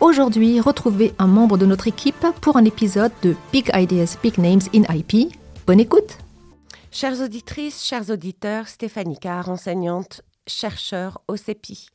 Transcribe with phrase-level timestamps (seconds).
[0.00, 4.60] Aujourd'hui, retrouvez un membre de notre équipe pour un épisode de Big Ideas, Big Names
[4.74, 5.32] in IP.
[5.66, 6.18] Bonne écoute
[6.90, 11.88] Chères auditrices, chers auditeurs, Stéphanie Carr, enseignante, chercheur au CEPI.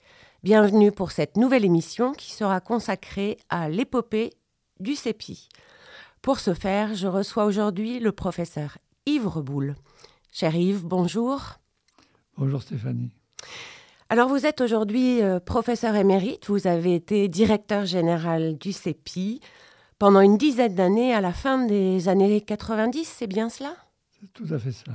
[0.44, 4.32] Bienvenue pour cette nouvelle émission qui sera consacrée à l'épopée
[4.80, 5.50] du CEPI.
[6.22, 9.76] Pour ce faire, je reçois aujourd'hui le professeur Yves Reboul.
[10.32, 11.60] Cher Yves, bonjour.
[12.38, 13.12] Bonjour Stéphanie.
[14.12, 19.40] Alors vous êtes aujourd'hui euh, professeur émérite, vous avez été directeur général du CEPI
[20.00, 23.76] pendant une dizaine d'années à la fin des années 90, c'est bien cela?
[24.20, 24.92] C'est tout à fait ça.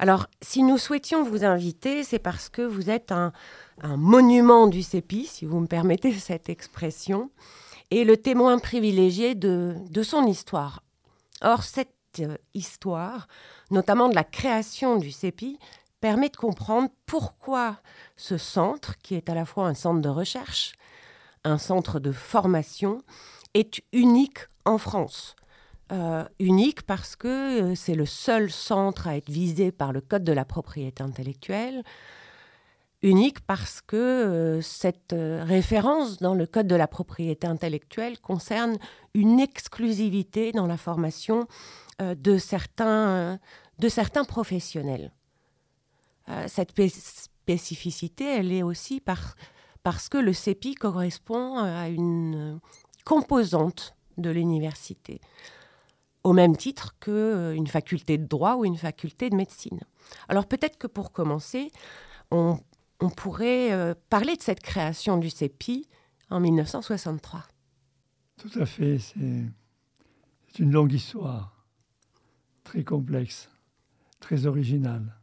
[0.00, 3.32] Alors si nous souhaitions vous inviter, c'est parce que vous êtes un,
[3.80, 7.30] un monument du CEPI, si vous me permettez cette expression,
[7.92, 10.82] et le témoin privilégié de, de son histoire.
[11.42, 13.28] Or cette euh, histoire,
[13.70, 15.60] notamment de la création du CEPI,
[16.02, 17.78] permet de comprendre pourquoi
[18.16, 20.72] ce centre, qui est à la fois un centre de recherche,
[21.44, 23.02] un centre de formation,
[23.54, 25.36] est unique en France.
[25.92, 30.24] Euh, unique parce que euh, c'est le seul centre à être visé par le Code
[30.24, 31.84] de la propriété intellectuelle.
[33.02, 38.76] Unique parce que euh, cette référence dans le Code de la propriété intellectuelle concerne
[39.14, 41.46] une exclusivité dans la formation
[42.00, 43.38] de certains
[44.26, 45.12] professionnels.
[46.28, 46.72] Euh, cette
[47.42, 49.34] spécificité, elle est aussi par,
[49.82, 52.60] parce que le CEPI correspond à une
[53.04, 55.20] composante de l'université,
[56.22, 59.80] au même titre qu'une faculté de droit ou une faculté de médecine.
[60.28, 61.70] Alors peut-être que pour commencer,
[62.30, 62.58] on,
[63.16, 65.88] pourrait euh, parler de cette création du CEPI
[66.30, 67.42] en 1963.
[68.36, 71.66] Tout à fait, c'est une longue histoire,
[72.62, 73.50] très complexe,
[74.20, 75.16] très originale.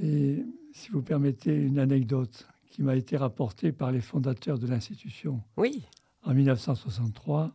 [0.00, 5.42] Et si vous permettez une anecdote qui m'a été rapportée par les fondateurs de l'institution.
[5.56, 5.84] Oui.
[6.22, 7.52] En 1963,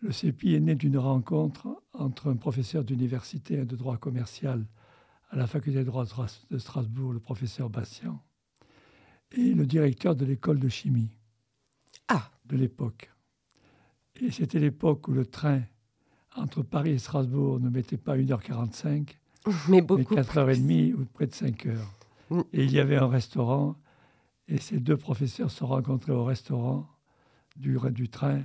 [0.00, 4.64] le CEPI est né d'une rencontre entre un professeur d'université de droit commercial
[5.30, 6.04] à la faculté de droit
[6.50, 8.22] de Strasbourg, le professeur Bastian,
[9.32, 11.10] et le directeur de l'école de chimie
[12.08, 12.30] ah.
[12.46, 13.10] de l'époque.
[14.20, 15.62] Et c'était l'époque où le train
[16.36, 19.16] entre Paris et Strasbourg ne mettait pas 1h45,
[19.68, 21.94] mais, beaucoup mais 4h30 ou près de 5 heures.
[22.30, 22.40] Mm.
[22.52, 23.76] Et il y avait un restaurant,
[24.48, 26.86] et ces deux professeurs se rencontraient au restaurant
[27.56, 28.42] du, du train,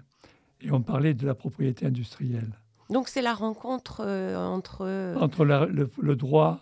[0.62, 2.60] et on parlait de la propriété industrielle.
[2.90, 5.16] Donc c'est la rencontre euh, entre...
[5.20, 6.60] Entre la, le, le, droit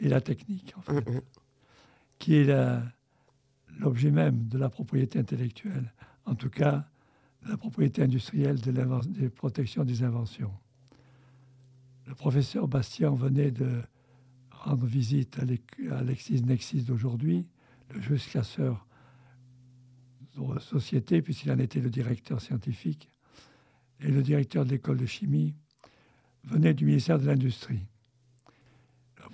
[0.00, 1.20] et la technique, en fait, mm
[2.18, 2.52] qui est
[3.78, 5.92] l'objet même de la propriété intellectuelle,
[6.24, 6.84] en tout cas
[7.48, 8.72] la propriété industrielle de
[9.06, 10.52] des protections des inventions.
[12.08, 13.82] Le professeur Bastien venait de
[14.50, 17.46] rendre visite à LexisNexis d'aujourd'hui,
[17.90, 18.86] le juge classeur
[20.38, 23.10] de société, puisqu'il en était le directeur scientifique,
[24.00, 25.54] et le directeur de l'école de chimie
[26.44, 27.86] venait du ministère de l'Industrie.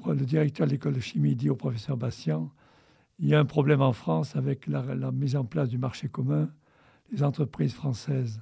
[0.04, 2.50] Le directeur de l'école de chimie dit au professeur Bastien,
[3.20, 6.08] il y a un problème en France avec la, la mise en place du marché
[6.08, 6.50] commun.
[7.12, 8.40] Les entreprises françaises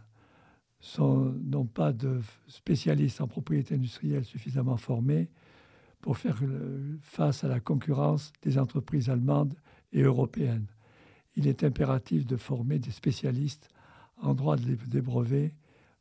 [0.98, 5.28] n'ont pas de spécialistes en propriété industrielle suffisamment formés
[6.00, 6.38] pour faire
[7.00, 9.54] face à la concurrence des entreprises allemandes
[9.92, 10.66] et européennes.
[11.36, 13.68] Il est impératif de former des spécialistes
[14.20, 15.54] en droit des brevets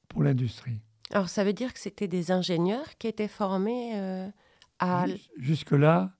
[0.08, 0.82] pour l'industrie.
[1.12, 4.28] Alors ça veut dire que c'était des ingénieurs qui étaient formés euh,
[4.80, 5.06] à...
[5.38, 6.16] Jusque-là,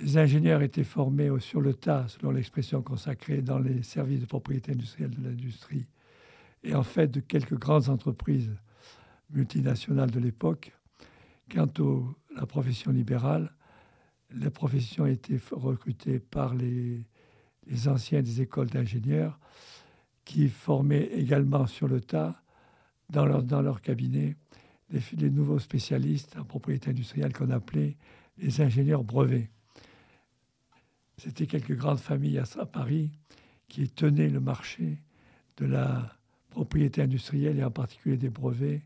[0.00, 4.72] les ingénieurs étaient formés sur le tas, selon l'expression consacrée dans les services de propriété
[4.72, 5.86] industrielle de l'industrie,
[6.62, 8.54] et en fait de quelques grandes entreprises
[9.30, 10.72] multinationales de l'époque.
[11.50, 13.52] Quant à la profession libérale,
[14.30, 17.04] la profession été recrutée par les,
[17.66, 19.38] les anciens des écoles d'ingénieurs
[20.24, 22.42] qui formaient également sur le tas,
[23.08, 24.36] dans leur, dans leur cabinet,
[24.90, 27.96] les, nouveaux spécialistes en propriété industrielle qu'on appelait
[28.38, 29.50] les ingénieurs brevets.
[31.16, 33.10] C'était quelques grandes familles à Paris
[33.68, 35.02] qui tenaient le marché
[35.58, 36.16] de la
[36.50, 38.82] propriété industrielle et en particulier des brevets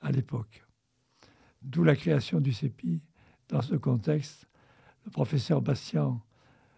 [0.00, 0.64] à l'époque.
[1.62, 3.02] D'où la création du CEPI.
[3.48, 4.46] Dans ce contexte,
[5.04, 6.22] le professeur Bastian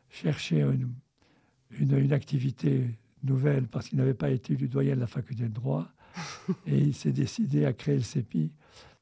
[0.09, 0.93] cherchait une,
[1.79, 5.89] une, activité nouvelle parce qu'il n'avait pas été élu doyen de la faculté de droit.
[6.67, 8.53] et il s'est décidé à créer le CEPI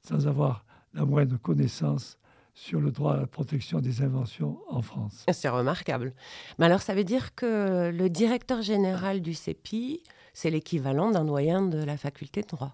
[0.02, 0.64] sans avoir
[0.94, 2.19] la moindre connaissance
[2.55, 5.25] sur le droit à la protection des inventions en France.
[5.32, 6.12] C'est remarquable.
[6.58, 10.02] Mais alors, ça veut dire que le directeur général du CEPI,
[10.38, 12.73] c'est l'équivalent d'un doyen de la faculté de droit.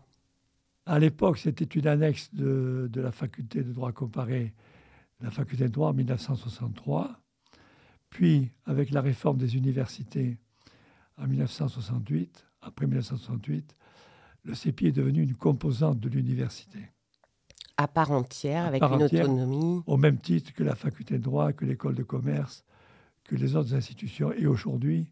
[0.84, 4.52] À l'époque, c'était une annexe de, de, la faculté de droit comparé,
[5.22, 7.18] la faculté de droit en 1963.
[8.10, 10.36] Puis, avec la réforme des universités
[11.16, 13.74] en 1968, après 1968,
[14.44, 16.90] le CEPI est devenu une composante de l'université.
[17.78, 19.82] À part entière, avec une autonomie.
[19.86, 22.62] Au même titre que la faculté de droit, que l'école de commerce,
[23.24, 24.34] que les autres institutions.
[24.34, 25.08] Et aujourd'hui,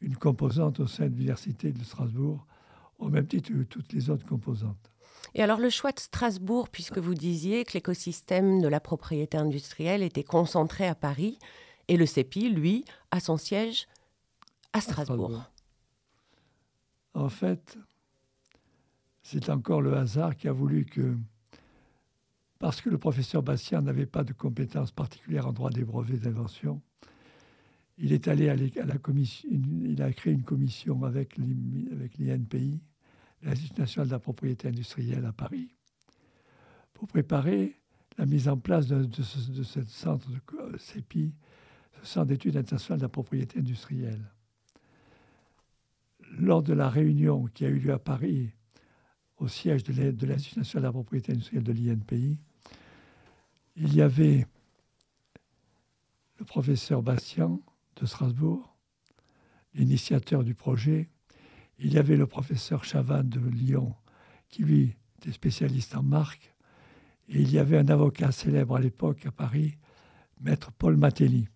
[0.00, 2.46] une composante au sein de l'université de Strasbourg,
[2.98, 4.90] au même titre que toutes les autres composantes.
[5.34, 10.02] Et alors le choix de Strasbourg, puisque vous disiez que l'écosystème de la propriété industrielle
[10.02, 11.38] était concentré à Paris,
[11.88, 13.88] et le CEPI, lui, a son siège
[14.72, 15.42] à Strasbourg.
[17.14, 17.78] En fait,
[19.22, 21.16] c'est encore le hasard qui a voulu que,
[22.58, 26.80] parce que le professeur Bastien n'avait pas de compétences particulières en droit des brevets d'invention,
[27.98, 32.80] il est allé à la commission, il a créé une commission avec l'INPI,
[33.42, 35.74] l'Institut national de la propriété industrielle à Paris,
[36.94, 37.80] pour préparer
[38.16, 41.34] la mise en place de, ce, centre de CEPI,
[42.00, 44.32] ce centre d'études internationales de la propriété industrielle.
[46.38, 48.50] Lors de la réunion qui a eu lieu à Paris,
[49.38, 52.38] au siège de l'Institut national de la propriété industrielle de l'INPI,
[53.76, 54.46] il y avait
[56.38, 57.60] le professeur Bastien
[58.00, 58.76] de Strasbourg,
[59.74, 61.08] l'initiateur du projet,
[61.78, 63.94] il y avait le professeur Chavannes de Lyon,
[64.48, 66.54] qui lui était spécialiste en marque,
[67.28, 69.76] et il y avait un avocat célèbre à l'époque à Paris,
[70.40, 71.48] maître Paul Matelli.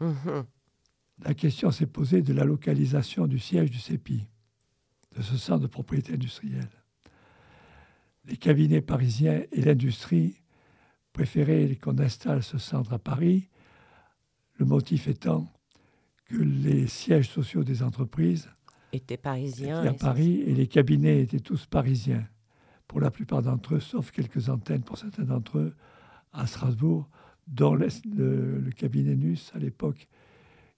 [0.00, 0.44] Mhm.
[1.24, 4.26] La question s'est posée de la localisation du siège du CEPI,
[5.16, 6.70] de ce centre de propriété industrielle.
[8.24, 10.42] Les cabinets parisiens et l'industrie
[11.12, 13.48] préféraient qu'on installe ce centre à Paris,
[14.56, 15.46] le motif étant
[16.26, 18.48] que les sièges sociaux des entreprises
[18.92, 19.84] étaient parisiens.
[19.84, 22.26] à Paris et les cabinets étaient tous parisiens,
[22.86, 25.74] pour la plupart d'entre eux, sauf quelques antennes pour certains d'entre eux,
[26.32, 27.08] à Strasbourg,
[27.46, 27.88] dont le,
[28.58, 30.08] le, cabinet NUS à l'époque,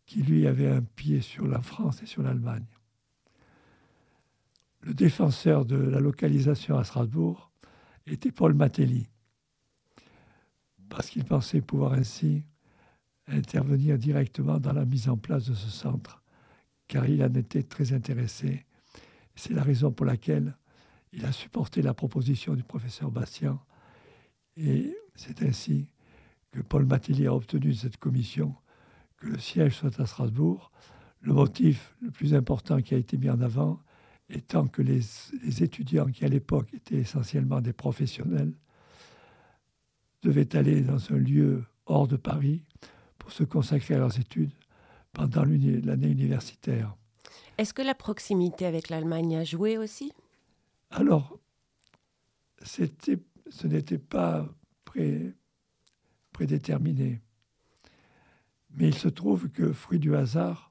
[0.05, 2.67] qui lui avait un pied sur la France et sur l'Allemagne.
[4.83, 7.51] Le défenseur de la localisation à Strasbourg
[8.07, 9.09] était Paul Matelli,
[10.89, 12.45] parce qu'il pensait pouvoir ainsi
[13.29, 16.23] intervenir directement dans la mise en place de ce centre
[16.89, 18.65] car il en était très intéressé.
[19.35, 20.57] C'est la raison pour laquelle
[21.13, 23.61] il a supporté la proposition du professeur Bastien.
[24.57, 25.89] Et c'est ainsi
[26.53, 28.55] que Paul Matilly a obtenu de cette commission
[29.17, 30.71] que le siège soit à Strasbourg.
[31.21, 33.81] Le motif le plus important qui a été mis en avant
[34.29, 35.01] étant que les,
[35.43, 38.55] les étudiants qui à l'époque étaient essentiellement des professionnels
[40.23, 42.65] devaient aller dans un lieu hors de Paris
[43.27, 44.53] pour se consacrer à leurs études
[45.13, 46.95] pendant l'année universitaire.
[47.59, 50.13] Est-ce que la proximité avec l'Allemagne a joué aussi?
[50.91, 51.37] Alors,
[52.63, 54.49] ce n'était pas
[54.85, 55.35] pré,
[56.31, 57.21] prédéterminé.
[58.71, 60.71] Mais il se trouve que, fruit du hasard,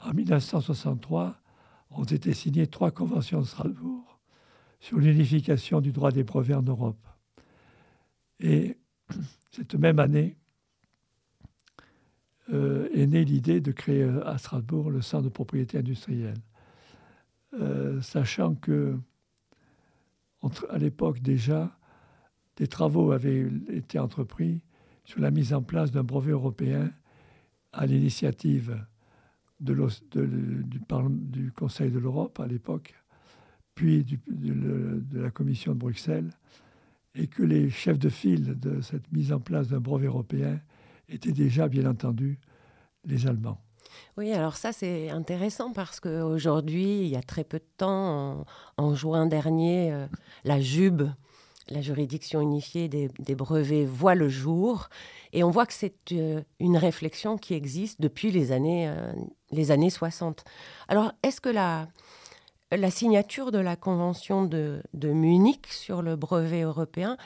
[0.00, 1.40] en 1963,
[1.92, 4.20] ont été signées trois conventions de Strasbourg
[4.80, 7.08] sur l'unification du droit des brevets en Europe.
[8.38, 8.76] Et
[9.50, 10.36] cette même année,
[12.52, 16.38] euh, est née l'idée de créer euh, à Strasbourg le centre de propriété industrielle.
[17.54, 18.96] Euh, sachant que,
[20.70, 21.76] à l'époque déjà,
[22.56, 24.62] des travaux avaient été entrepris
[25.04, 26.90] sur la mise en place d'un brevet européen
[27.72, 28.80] à l'initiative
[29.58, 29.74] du,
[31.56, 32.94] Conseil de l'Europe à l'époque,
[33.74, 36.30] puis de, la Commission de Bruxelles,
[37.14, 40.60] et que les chefs de file de cette mise en place d'un brevet européen
[41.08, 42.38] étaient déjà, bien entendu,
[43.04, 43.60] les Allemands.
[44.16, 48.44] Oui, alors ça c'est intéressant parce qu'aujourd'hui, il y a très peu de temps,
[48.76, 50.06] en, juin dernier, euh,
[50.44, 51.02] la JUB,
[51.68, 54.88] la juridiction unifiée des, brevets, voit le jour.
[55.32, 59.12] Et on voit que c'est euh, une réflexion qui existe depuis les années, euh,
[59.50, 60.44] les années 60.
[60.88, 61.88] Alors, est-ce que la,
[62.90, 67.16] signature de la Convention de Munich sur le brevet européen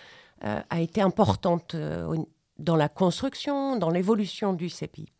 [0.42, 1.76] a été importante
[2.60, 5.12] dans la construction, dans l'évolution du CEPI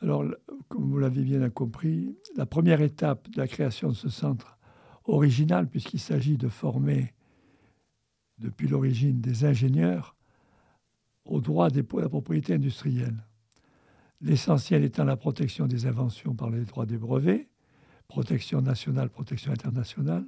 [0.00, 0.24] Alors,
[0.68, 4.58] comme vous l'avez bien compris, la première étape de la création de ce centre
[5.04, 7.12] original, puisqu'il s'agit de former
[8.38, 10.16] depuis l'origine des ingénieurs
[11.24, 13.26] au droit de la propriété industrielle,
[14.20, 17.48] l'essentiel étant la protection des inventions par les droits des brevets,
[18.08, 20.26] protection nationale, protection internationale,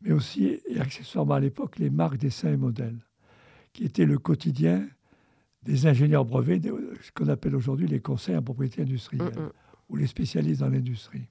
[0.00, 2.98] mais aussi, et accessoirement à l'époque, les marques, dessins et modèles,
[3.72, 4.86] qui étaient le quotidien
[5.62, 6.60] des ingénieurs brevets,
[7.02, 9.50] ce qu'on appelle aujourd'hui les conseils en propriété industrielle, Mm, mm.
[9.90, 11.28] ou les spécialistes dans l'industrie.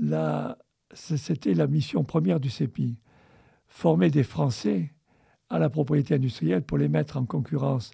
[0.00, 0.58] Là,
[0.94, 2.96] c'était la mission première du CEPI,
[3.66, 4.92] former des Français
[5.50, 7.90] à la propriété industrielle pour les mettre en concurrence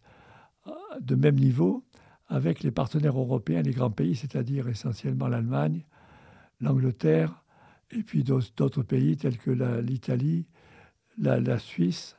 [0.66, 1.84] euh, de même niveau
[2.28, 5.84] avec les partenaires européens, les grands pays, c'est-à-dire essentiellement l'Allemagne,
[6.60, 7.44] l'Angleterre,
[7.90, 10.46] et puis d'autres pays tels que la- l'Italie,
[11.18, 12.16] la, la Suisse,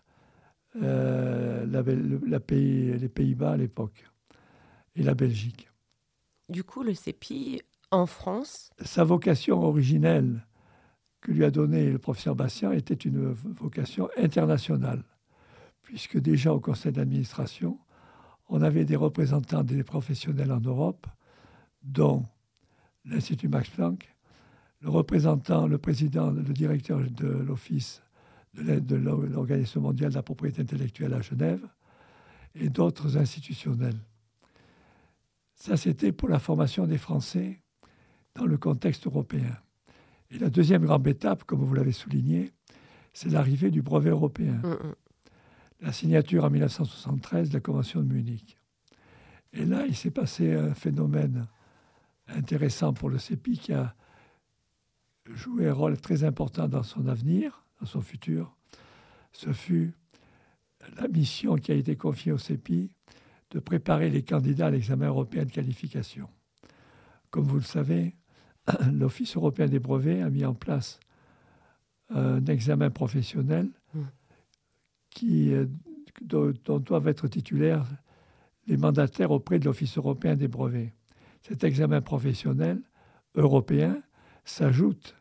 [0.81, 4.05] euh, la pays- les Pays-Bas à l'époque,
[4.95, 5.69] et la Belgique.
[6.49, 7.61] Du coup, le CEPI
[7.91, 10.45] en France, Sa vocation originelle
[11.21, 15.03] que lui a donnée le professeur Bastien était une vocation internationale,
[15.81, 17.79] puisque déjà au conseil d'administration,
[18.49, 21.07] on avait des représentants des professionnels en Europe,
[21.81, 22.25] dont
[23.05, 24.13] l'Institut Max Planck,
[24.81, 28.02] le représentant, le président, le directeur de l'Office
[28.53, 31.65] de l'aide de l'Or- l'Organisation mondiale de la propriété intellectuelle à Genève,
[32.55, 33.97] et d'autres institutionnels.
[35.55, 37.61] Ça, c'était pour la formation des Français
[38.35, 39.57] dans le contexte européen.
[40.29, 42.51] Et la deuxième grande étape, comme vous l'avez souligné,
[43.13, 44.95] c'est l'arrivée du brevet européen, Mm, mm.
[45.81, 48.57] la signature en 1973 de la Convention de Munich.
[49.53, 51.47] Et là, il s'est passé un phénomène
[52.27, 53.95] intéressant pour le CEPI qui a
[55.25, 58.55] joué un rôle très important dans son avenir, dans son futur.
[59.31, 59.93] Ce fut
[60.97, 62.89] la mission qui a été confiée au CEPI
[63.51, 66.29] de préparer les candidats à l'examen européen de qualification.
[67.29, 68.15] Comme vous le savez,
[68.91, 70.99] l'Office européen des brevets a mis en place
[72.09, 74.01] un examen professionnel Mm.
[75.11, 75.65] qui, euh,
[76.21, 77.85] dont, dont doivent être titulaires
[78.67, 80.93] les mandataires auprès de l'Office européen des brevets.
[81.41, 82.81] Cet examen professionnel
[83.35, 84.01] européen
[84.45, 85.15] s'ajoute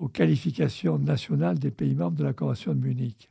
[0.00, 3.30] aux qualifications nationales des pays membres de la Convention de Munich.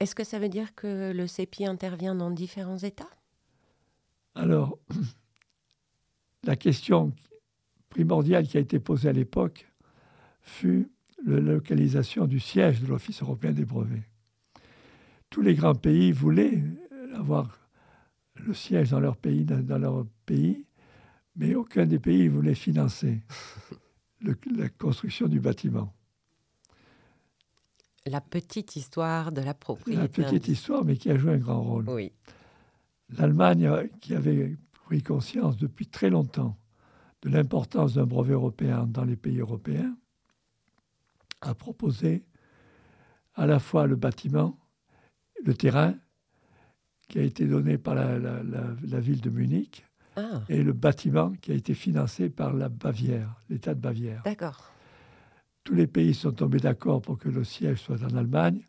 [0.00, 3.08] est-ce que ça veut dire que le CEPI intervient dans différents États?
[4.34, 4.78] Alors,
[6.44, 7.12] la question
[7.88, 9.66] primordiale qui a été posée à l'époque
[10.42, 10.90] fut
[11.24, 14.04] la localisation du siège de l'Office européen des brevets.
[15.30, 16.62] Tous les grands pays voulaient
[17.14, 17.58] avoir
[18.36, 20.64] le siège dans leur pays, dans leur pays
[21.38, 23.20] mais aucun des pays voulait financer
[24.20, 25.92] le- la construction du bâtiment.
[28.06, 30.00] La petite histoire de la propriété.
[30.00, 31.88] la petite histoire, mais qui a joué un grand rôle.
[31.90, 32.12] Oui.
[33.10, 36.56] L'Allemagne, qui avait pris conscience depuis très longtemps
[37.22, 39.94] de l'importance d'un brevet européen dans les pays européens,
[41.40, 42.24] a proposé
[43.34, 44.58] à la fois le bâtiment,
[45.44, 45.94] le terrain,
[47.08, 49.84] qui a été donné par la, la- la- la ville de Munich,
[50.18, 54.22] Ah, et le bâtiment qui a été financé par la Bavière, l'État de Bavière.
[54.24, 54.72] d'accord.
[55.64, 58.62] Tous les pays sont tombés d'accord pour que le siège soit en Allemagne.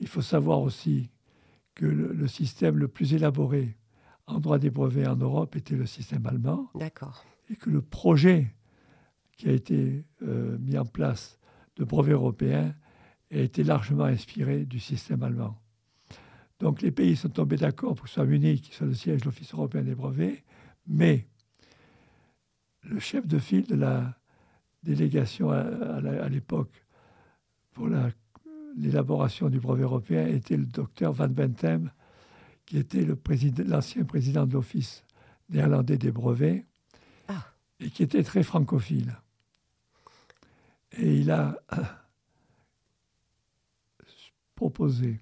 [0.00, 1.10] Il faut savoir aussi
[1.76, 3.76] que le, le système le plus élaboré
[4.26, 7.24] en droit des brevets en Europe était le système allemand D'accord.
[7.50, 8.52] et que le projet
[9.36, 11.38] qui a été euh, mis en place
[11.76, 12.74] de brevet européen
[13.32, 15.56] a été largement inspiré du système allemand.
[16.60, 19.20] Donc les pays sont tombés d'accord pour que ce soit Munich qui soit le siège
[19.20, 20.42] de l'Office européen des brevets,
[20.86, 21.26] mais
[22.82, 24.18] le chef de file de la
[24.82, 26.84] délégation à, l'époque
[27.72, 28.10] pour la-
[28.76, 31.90] l'élaboration du brevet européen était le docteur Van Bentem,
[32.66, 35.04] qui était président- l'ancien président de l'Office
[35.48, 36.64] néerlandais des brevets
[37.28, 37.46] Ah.
[37.80, 39.16] et qui était très francophile.
[40.96, 41.58] Et il a
[44.54, 45.20] proposé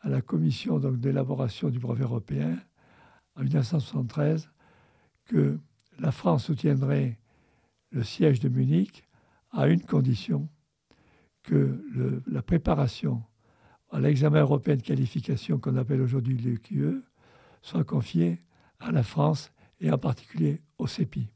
[0.00, 2.58] à la commission d'élaboration du brevet européen
[3.38, 4.50] en 1973
[5.26, 5.58] que
[5.98, 7.18] la France soutiendrait
[7.90, 9.04] le siège de Munich
[9.50, 10.48] à une condition
[11.42, 13.22] que le- la préparation
[13.90, 17.02] à l'examen européen de qualification qu'on appelle aujourd'hui l'EQE
[17.62, 18.42] soit confiée
[18.80, 21.28] à la France et en particulier au CEPI.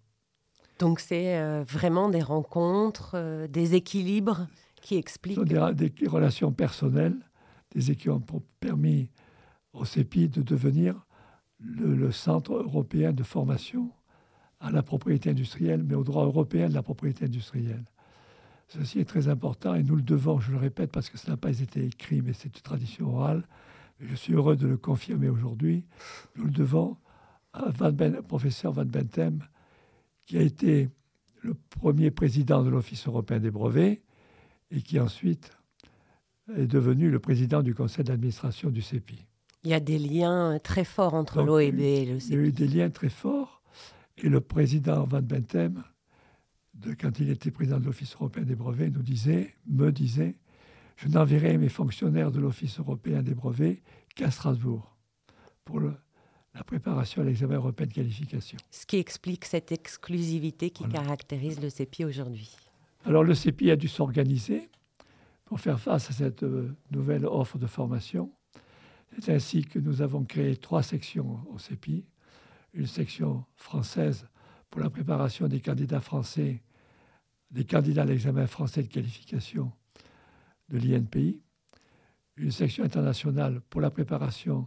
[0.78, 4.46] Donc c'est euh, vraiment des rencontres, euh, des équilibres
[4.82, 5.36] qui Ce expliquent.
[5.38, 7.16] sont des, relations personnelles,
[7.74, 8.22] des qui ont
[8.60, 9.08] permis
[9.72, 11.06] au CEPI de devenir
[11.64, 13.90] le, centre européen de formation
[14.60, 17.84] à la propriété industrielle, mais au droit européen de la propriété industrielle.
[18.68, 21.36] Ceci est très important et nous le devons, je le répète parce que ça n'a
[21.36, 23.46] pas été écrit, mais c'est une tradition orale.
[24.00, 25.84] Je suis heureux de le confirmer aujourd'hui.
[26.36, 26.96] Nous le devons
[27.52, 29.40] à Van Ben- professeur Van Bentem,
[30.26, 30.88] qui a été
[31.42, 34.00] le premier président de l'Office européen des brevets
[34.70, 35.52] et qui ensuite
[36.56, 39.26] est devenu le président du conseil d'administration du CEPI.
[39.64, 42.52] Il y a des liens très forts entre l'OEB et le Il y a eu
[42.52, 43.62] des liens très forts.
[44.18, 45.82] Et le président Van Bentem,
[46.74, 50.36] de, quand il était président de l'Office européen des brevets, nous disait, me disait,
[50.96, 53.80] je n'enverrai mes fonctionnaires de l'Office européen des brevets
[54.14, 54.96] qu'à Strasbourg
[55.64, 55.94] pour le-
[56.54, 58.58] la préparation à l'examen européen de qualification.
[58.70, 61.00] Ce qui explique cette exclusivité qui Voilà.
[61.02, 62.54] caractérise le CEPI aujourd'hui.
[63.06, 64.68] Alors le CEPI a dû s'organiser
[65.46, 68.30] pour faire face à cette euh, nouvelle offre de formation.
[69.20, 72.04] C'est ainsi que nous avons créé trois sections au CEPI.
[72.74, 74.26] Une section française
[74.70, 76.62] pour la préparation des candidats français,
[77.50, 79.70] des candidats à l'examen français de qualification
[80.70, 81.42] de l'INPI.
[82.36, 84.66] Une section internationale pour la préparation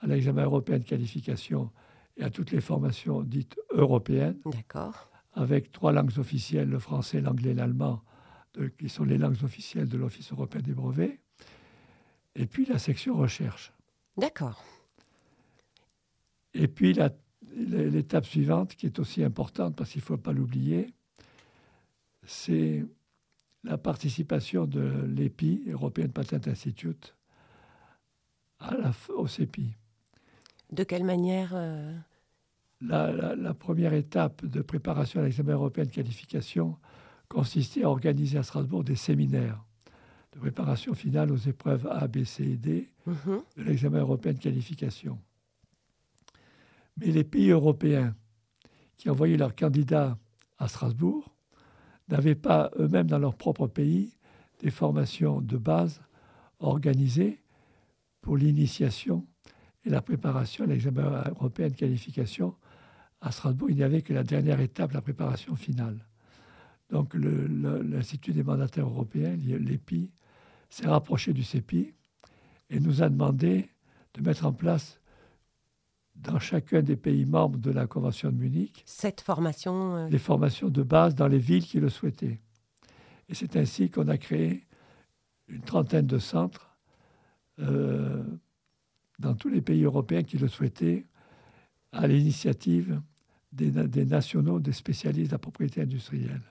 [0.00, 1.70] à l'examen européen de qualification
[2.16, 5.08] et à toutes les formations dites européennes D'accord.
[5.32, 8.02] avec trois langues officielles, le français, l'anglais et l'allemand,
[8.78, 11.20] qui sont les langues officielles de l'Office européen des brevets,
[12.34, 13.72] et puis la section recherche.
[14.16, 14.62] D'accord.
[16.54, 16.94] Et puis
[17.56, 20.92] l'étape suivante, qui est aussi importante parce qu'il ne faut pas l'oublier,
[22.24, 22.84] c'est
[23.64, 27.14] la participation de l'EPI, European Patent Institute,
[28.60, 29.74] à la, f- au CEPI.
[30.70, 31.96] De quelle manière euh,
[32.80, 36.78] La, la- la première étape de préparation à l'examen européen de qualification
[37.28, 39.64] consistait à organiser à Strasbourg des séminaires
[40.34, 43.42] de préparation finale aux épreuves A, B, C et D mhm.
[43.56, 45.18] de l'examen européen de qualification.
[46.96, 48.14] Mais les pays européens
[48.96, 50.18] qui envoyaient leurs candidats
[50.58, 51.34] à Strasbourg
[52.08, 54.16] n'avaient pas eux-mêmes dans leur propre pays
[54.60, 56.00] des formations de base
[56.58, 57.40] organisées
[58.20, 59.26] pour l'initiation
[59.84, 62.54] et la préparation à l'examen européen de qualification.
[63.20, 66.06] À Strasbourg, il n'y avait que la dernière étape, la préparation finale.
[66.90, 70.10] Donc l'Institut des mandataires européens, l'EPI,
[70.74, 71.94] s'est rapproché du CEPI
[72.70, 73.68] et nous a demandé
[74.14, 75.00] de mettre en place
[76.16, 80.68] dans chacun des pays membres de la Convention de Munich cette formation euh, des formations
[80.68, 82.40] de base dans les villes qui le souhaitaient.
[83.28, 84.66] Et c'est ainsi qu'on a créé
[85.48, 86.76] une trentaine de centres
[87.60, 88.24] euh,
[89.18, 91.06] dans tous les pays européens qui le souhaitaient,
[91.92, 93.00] à l'initiative
[93.52, 96.42] des, na- des nationaux, des spécialistes de la propriété industrielle.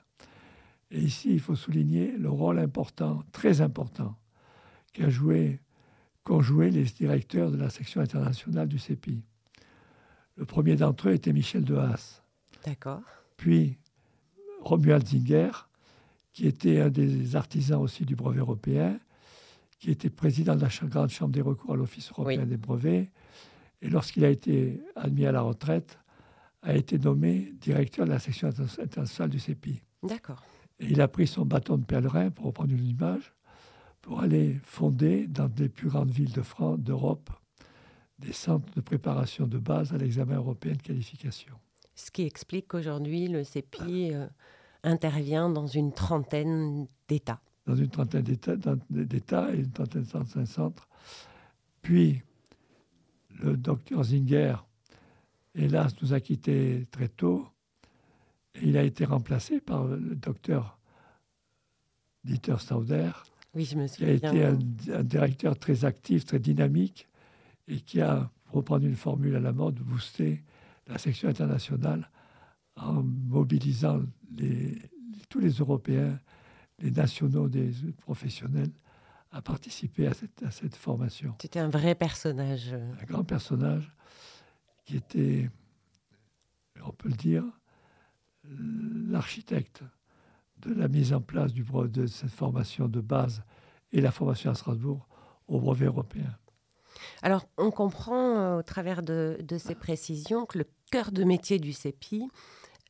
[0.92, 4.16] Et ici, il faut souligner le rôle important, très important,
[4.94, 5.60] qu'a joué,
[6.24, 9.24] qu'ont joué les directeurs de la section internationale du CEPI.
[10.38, 12.24] Le premier d'entre eux était Michel de Haas
[12.66, 13.02] D'accord.
[13.38, 13.78] puis
[14.62, 15.52] Romuald Zinger,
[16.32, 19.00] qui était un des artisans aussi du brevet européen,
[19.80, 22.48] qui était président de la grande chambre des recours à l'Office européen Oui.
[22.48, 23.12] des brevets,
[23.82, 26.00] et lorsqu'il a été admis à la retraite,
[26.62, 29.82] a été nommé directeur de la section inter- internationale du CEPI.
[30.02, 30.42] D'accord.
[30.80, 33.34] Et il a pris son bâton de pèlerin, pour reprendre une image,
[34.04, 37.32] pour aller fonder dans les plus grandes villes de France, d'Europe,
[38.20, 41.56] des centres de préparation de base à l'examen européen de qualification.
[41.96, 44.28] Ce qui explique qu'aujourd'hui, le CEPI euh,
[44.84, 47.42] intervient dans une trentaine d'États.
[47.66, 50.88] dans une trentaine d'États et une trentaine de centres.
[51.82, 52.22] Puis,
[53.42, 54.56] le docteur Zinger,
[55.56, 57.48] hélas, nous a quittés très tôt.
[58.56, 60.78] Et il a été remplacé par le docteur
[62.26, 63.12] Dieter Stauder,
[63.56, 64.58] Oui, je me qui a été un,
[64.94, 67.08] un directeur très actif, très dynamique,
[67.68, 70.44] et qui a, pour reprendre une formule à la mode, boosté
[70.88, 72.10] la section internationale
[72.76, 74.02] en mobilisant
[74.36, 74.82] les-
[75.30, 76.20] tous les Européens,
[76.80, 78.72] les nationaux des professionnels
[79.32, 81.36] à participer à cette, à cette formation.
[81.42, 82.74] C'était un vrai personnage.
[82.74, 83.92] euh, Un grand personnage
[84.86, 85.50] qui était,
[86.84, 87.44] on peut le dire,
[89.08, 89.84] l'architecte
[90.70, 93.44] de la mise en place de cette formation de base
[93.92, 95.08] et la formation à Strasbourg
[95.48, 96.36] au brevet européen.
[97.22, 101.74] Alors, on comprend euh, au travers de, ces précisions que le cœur de métier du
[101.74, 102.28] CEPI,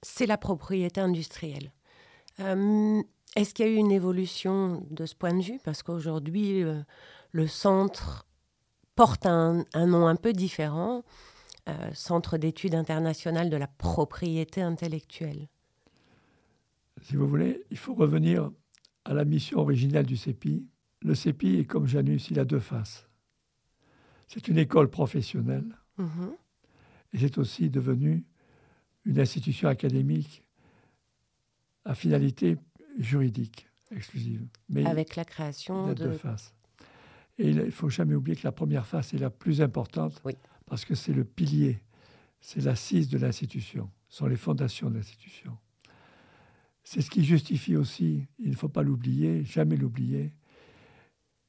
[0.02, 1.72] c'est la propriété industrielle.
[2.40, 3.02] Euh,
[3.36, 5.60] Est-ce qu'il y a eu une évolution de ce point de vue?
[5.64, 6.82] Parce qu'aujourd'hui, euh,
[7.32, 8.28] le centre
[8.96, 11.04] porte un, nom un peu différent,
[11.94, 15.48] Centre d'études internationales de la propriété intellectuelle.
[17.04, 18.52] Si vous voulez, il faut revenir
[19.06, 20.66] à la mission originelle du CEPI.
[21.02, 23.08] Le CEPI est comme Janus, il a deux faces.
[24.28, 26.32] C'est une école professionnelle Mhm.
[27.14, 28.26] et c'est aussi devenu
[29.06, 30.44] une institution académique
[31.86, 32.58] à finalité
[32.98, 34.48] juridique exclusive.
[34.70, 36.06] Mais Avec la il création a de...
[36.06, 36.54] deux faces.
[37.38, 40.34] Et il ne faut jamais oublier que la première face est la plus importante Oui.
[40.66, 41.82] parce que c'est le pilier,
[42.40, 45.58] c'est l'assise de l'institution, ce sont les fondations de l'institution.
[46.84, 50.34] C'est ce qui justifie aussi, il ne faut pas l'oublier, jamais l'oublier,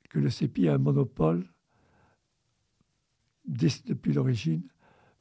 [0.09, 1.45] que le CEPI a un monopole
[3.47, 4.63] depuis l'origine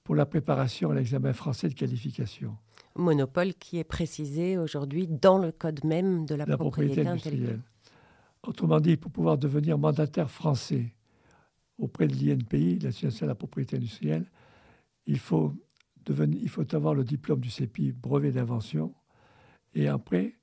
[0.03, 2.57] pour la préparation à l'examen français de qualification.
[2.95, 7.61] Monopole qui est précisé aujourd'hui dans le code même de la, propriété, industrielle.
[8.43, 10.93] Autrement dit, pour pouvoir devenir mandataire français
[11.77, 14.29] auprès de l'INPI, l'Association de la propriété industrielle,
[15.07, 15.55] il faut,
[16.05, 18.93] devenir, il faut avoir le diplôme du CEPI, brevet d'invention,
[19.73, 20.35] et après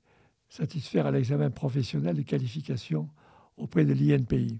[0.49, 3.09] satisfaire à l'examen professionnel de qualification
[3.57, 4.59] auprès de l'INPI.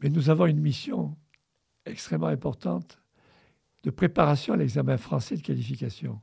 [0.00, 1.16] Mais nous avons une mission
[1.84, 3.02] extrêmement importante
[3.82, 6.20] de préparation à l'examen français de qualification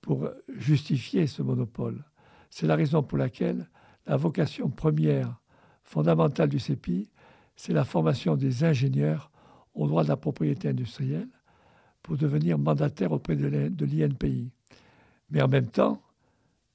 [0.00, 2.02] pour justifier ce monopole.
[2.48, 3.68] C'est la raison pour laquelle
[4.06, 5.38] la vocation première,
[5.82, 7.10] fondamentale du CEPI,
[7.56, 9.30] c'est la formation des ingénieurs
[9.74, 11.28] au droit de la propriété industrielle
[12.02, 14.50] pour devenir mandataire auprès de l'INPI.
[15.30, 16.02] Mais en même temps,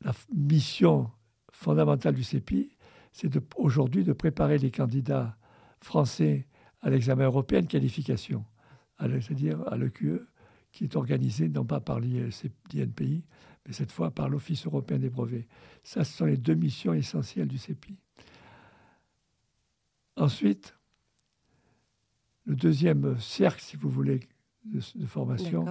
[0.03, 1.09] la mission
[1.51, 2.75] fondamentale du CEPI,
[3.11, 5.37] c'est aujourd'hui de préparer les candidats
[5.79, 6.47] français
[6.81, 8.43] à l'examen européen de qualification,
[8.99, 10.25] c'est-à-dire à l'EQE,
[10.71, 13.23] qui est organisé non pas par l'INPI,
[13.65, 15.47] mais cette fois par l'Office européen des brevets.
[15.83, 17.95] Ça, ce sont les deux missions essentielles du CEPI.
[20.17, 20.75] Ensuite,
[22.45, 24.21] le deuxième cercle, si vous voulez,
[24.65, 25.65] de, formation,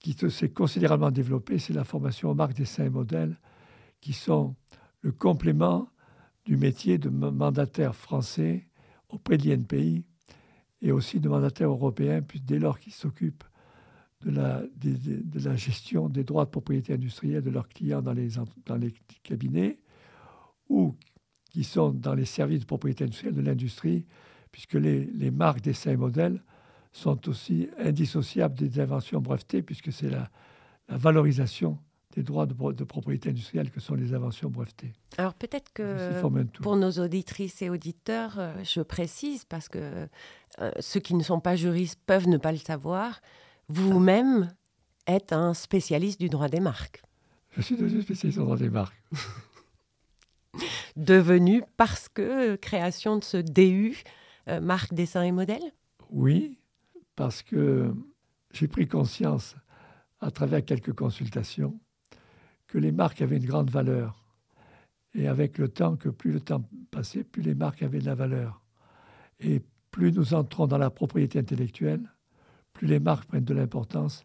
[0.00, 3.38] qui s'est considérablement développé, c'est la formation aux marques, dessins et modèles,
[4.00, 4.56] qui sont
[5.02, 5.88] le complément
[6.44, 8.66] du métier de mandataire français
[9.10, 10.04] auprès de l'INPI
[10.80, 13.44] et aussi de mandataire européen, puis dès lors qu'ils s'occupent
[14.24, 19.78] de la, gestion des droits de propriété industrielle de leurs clients dans les, cabinets
[20.68, 20.94] ou
[21.50, 24.06] qui sont dans les services de propriété industrielle de l'industrie,
[24.52, 26.42] puisque les marques, dessins et modèles
[26.92, 30.30] sont aussi indissociables des inventions brevetées, puisque c'est la,
[30.88, 31.78] la, valorisation
[32.14, 34.92] des droits de, propriété industrielle que sont les inventions brevetées.
[35.16, 36.20] Alors peut-être que
[36.60, 40.08] pour nos auditrices et auditeurs, euh, je précise, parce que
[40.58, 43.20] euh, ceux qui ne sont pas juristes peuvent ne pas le savoir,
[43.68, 44.52] vous-même
[45.06, 47.02] êtes un spécialiste du droit des marques.
[47.56, 49.00] Je suis devenu spécialiste du droit des marques.
[50.96, 54.02] devenu parce que création de ce DU,
[54.48, 55.62] euh, marque, dessin et modèle?
[56.10, 56.58] Oui,
[57.20, 57.94] parce que
[58.50, 59.54] j'ai pris conscience
[60.20, 61.78] à travers quelques consultations
[62.66, 64.24] que les marques avaient une grande valeur.
[65.12, 68.14] Et avec le temps, que plus le temps passait, plus les marques avaient de la
[68.14, 68.62] valeur.
[69.38, 72.10] Et plus nous entrons dans la propriété intellectuelle,
[72.72, 74.24] plus les marques prennent de l'importance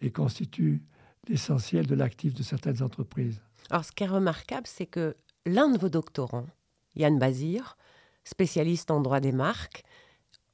[0.00, 0.82] et constituent
[1.28, 3.42] l'essentiel de l'actif de certaines entreprises.
[3.68, 6.46] Alors, ce qui est remarquable, c'est que l'un de vos doctorants,
[6.94, 7.76] Yann Bazir,
[8.24, 9.84] spécialiste en droit des marques,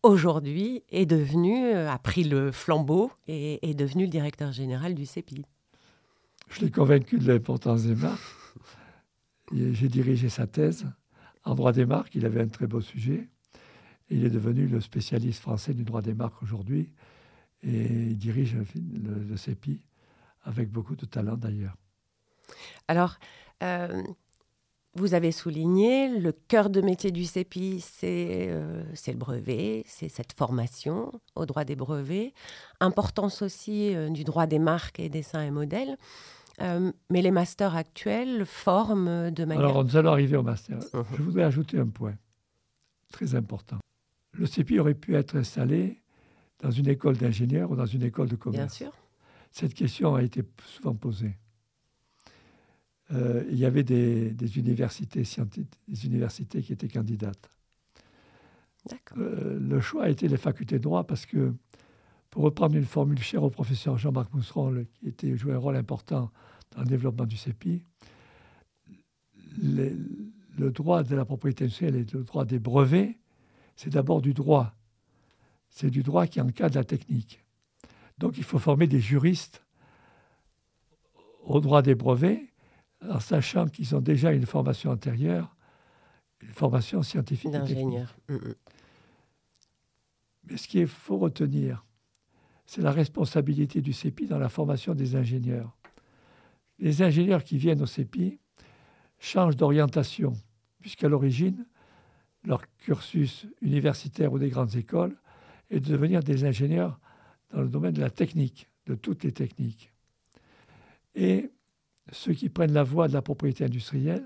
[0.07, 5.05] aujourd'hui est devenu, euh, a pris le flambeau et est devenu le directeur général du
[5.05, 5.45] CEPI.
[6.49, 8.23] Je l'ai convaincu de l'importance des marques.
[9.53, 10.87] J'ai dirigé sa thèse
[11.45, 12.15] en droit des marques.
[12.15, 13.29] Il avait un très beau sujet.
[14.09, 16.93] il est devenu le spécialiste français du droit des marques aujourd'hui
[17.63, 19.81] et il dirige le, CEPI
[20.45, 21.77] avec beaucoup de talent d'ailleurs.
[22.87, 23.19] Alors,
[23.65, 24.03] euh,
[24.97, 30.33] vous avez souligné, le cœur de métier du CEPI, euh, c'est le brevet, c'est cette
[30.33, 32.33] formation au droit des brevets.
[32.81, 35.97] Importance aussi euh, du droit des marques et dessins et modèles.
[36.61, 39.65] mais les masters actuels forment de manière...
[39.65, 40.79] Alors, nous allons arriver au master.
[40.79, 41.05] Uh-huh.
[41.17, 42.15] Je voudrais ajouter un point
[43.13, 43.79] très important.
[44.33, 46.03] Le CEPI aurait pu être installé
[46.61, 48.93] dans une école d'ingénieur ou dans une école de commerce Bien sûr.
[49.51, 51.37] Cette question a été souvent posée.
[53.13, 55.23] Euh, il y avait des, universités
[55.89, 57.51] des universités qui étaient candidates.
[59.17, 61.55] Euh, le choix a été les facultés de droit parce que,
[62.31, 66.31] pour reprendre une formule chère au professeur Jean-Marc Mousseron, qui était joué un rôle important
[66.73, 67.83] dans le développement du CEPI,
[69.63, 73.17] le droit de la propriété industrielle et le droit des brevets,
[73.77, 74.77] c'est d'abord du droit
[75.77, 77.45] c'est du droit qui encadre la technique.
[78.17, 79.63] Donc il faut former des juristes
[81.45, 82.43] au droit des brevets,
[83.03, 85.55] en sachant qu'ils ont déjà une formation antérieure,
[86.41, 87.51] une formation scientifique.
[87.51, 88.17] D'ingénieur.
[88.29, 88.55] Mm, mm.
[90.49, 91.85] Mais ce qu'il faut retenir,
[92.67, 95.77] c'est la responsabilité du CEPI dans la formation des ingénieurs.
[96.79, 98.39] Les ingénieurs qui viennent au CEPI
[99.19, 100.35] changent d'orientation,
[100.81, 101.67] puisqu'à l'origine,
[102.45, 105.17] leur cursus universitaire ou des grandes écoles
[105.71, 107.01] et de devenir des ingénieurs
[107.53, 109.93] dans le domaine de la technique, de toutes les techniques.
[111.15, 111.51] Et
[112.13, 114.25] ceux qui prennent la voie de la propriété industrielle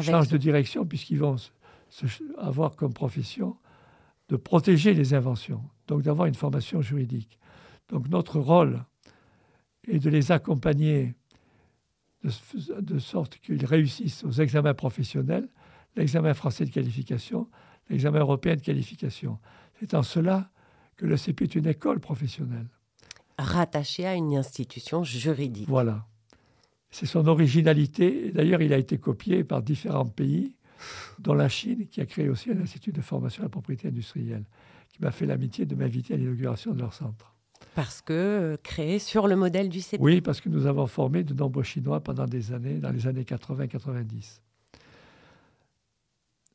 [0.00, 1.36] changent de direction puisqu'ils vont
[2.38, 3.56] avoir comme profession
[4.28, 7.38] de protéger les inventions, donc d'avoir une formation juridique.
[7.88, 8.84] Donc notre rôle
[9.88, 11.14] est de les accompagner
[12.22, 15.48] de, de sorte qu'ils réussissent aux examens professionnels,
[15.96, 17.48] l'examen français de qualification
[17.90, 19.38] l'examen européen de qualification.
[19.78, 20.50] C'est en cela
[20.96, 22.68] que le CEPI est une école professionnelle.
[23.40, 25.68] Rattachée à une institution juridique.
[25.68, 26.06] Voilà.
[26.90, 28.32] C'est son originalité.
[28.32, 30.56] D'ailleurs, il a été copié par différents pays,
[31.18, 34.44] dont la Chine, qui a créé aussi un institut de formation à la propriété industrielle,
[34.92, 37.34] qui m'a fait l'amitié de m'inviter à l'inauguration de leur centre.
[37.74, 40.02] Parce que euh, créé sur le modèle du CEPI.
[40.02, 43.22] Oui, parce que nous avons formé de nombreux Chinois pendant des années, dans les années
[43.22, 44.40] 80-90.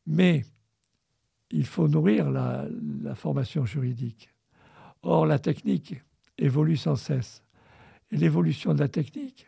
[0.08, 0.44] Mais
[1.52, 2.68] il faut nourrir la,
[3.16, 4.30] formation juridique.
[5.04, 5.96] Or, la technique
[6.38, 7.44] évolue sans cesse.
[8.12, 9.48] Et l'évolution de la technique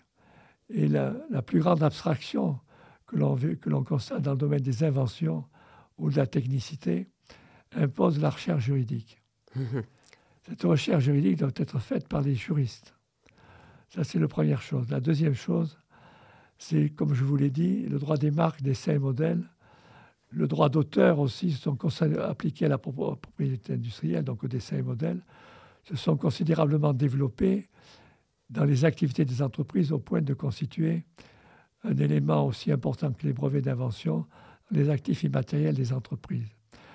[0.73, 2.59] est la, plus grande abstraction
[3.05, 5.45] que l'on constate dans le domaine des inventions
[5.97, 7.07] ou de la technicité
[7.75, 9.21] impose la recherche juridique.
[10.47, 12.93] Cette recherche juridique doit être faite par les juristes.
[13.89, 14.89] Ça, c'est la première chose.
[14.89, 15.77] La deuxième chose,
[16.57, 19.43] c'est, comme je vous l'ai dit, le droit des marques, des et modèles
[20.29, 21.77] le droit d'auteur aussi sont
[22.19, 25.21] appliqués à la propriété industrielle, donc au dessin et modèle,
[25.87, 27.69] se sont considérablement développés
[28.49, 31.03] dans les activités des entreprises au point de constituer
[31.83, 34.25] un élément aussi important que les brevets d'invention,
[34.71, 36.49] les actifs immatériels des entreprises.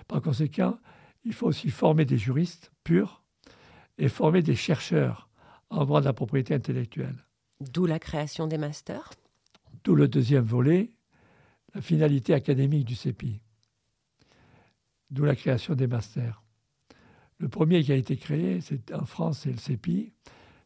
[0.08, 0.78] Par conséquent,
[1.24, 3.22] il faut aussi former des juristes purs
[3.96, 5.28] et former des chercheurs
[5.70, 7.24] en droit de la propriété intellectuelle.
[7.60, 9.10] D'où la création des masters
[9.84, 10.90] D'où le deuxième volet,
[11.74, 13.40] la finalité académique du CEPI,
[15.10, 16.41] d'où la création des masters.
[17.38, 18.60] Le premier qui a été créé
[18.92, 20.12] en France, c'est le CEPI.